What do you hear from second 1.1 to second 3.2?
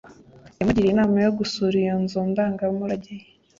yo gusura iyo nzu ndangamurage